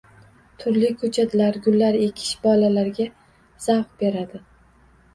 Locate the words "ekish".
2.07-2.33